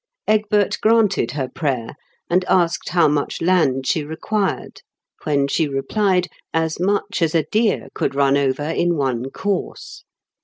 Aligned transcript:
Egbert 0.27 0.79
granted 0.81 1.29
her 1.33 1.47
prayer, 1.47 1.93
and 2.27 2.43
asked 2.45 2.89
how 2.89 3.07
much 3.07 3.39
land 3.39 3.85
she 3.85 4.03
required, 4.03 4.81
when 5.25 5.47
she 5.47 5.67
replied, 5.67 6.27
as 6.55 6.79
much 6.79 7.21
as 7.21 7.35
a 7.35 7.43
deer 7.51 7.87
could 7.93 8.15
run 8.15 8.35
over 8.35 8.63
in 8.63 8.97
one 8.97 9.29
course. 9.29 10.03